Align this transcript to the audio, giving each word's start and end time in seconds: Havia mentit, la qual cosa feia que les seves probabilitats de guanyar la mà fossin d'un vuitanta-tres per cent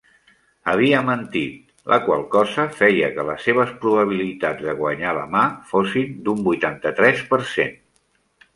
Havia 0.71 1.01
mentit, 1.09 1.59
la 1.93 1.99
qual 2.05 2.23
cosa 2.31 2.65
feia 2.79 3.09
que 3.19 3.27
les 3.29 3.45
seves 3.49 3.75
probabilitats 3.83 4.65
de 4.69 4.75
guanyar 4.81 5.15
la 5.21 5.29
mà 5.37 5.45
fossin 5.75 6.19
d'un 6.27 6.45
vuitanta-tres 6.49 7.23
per 7.35 7.43
cent 7.55 7.77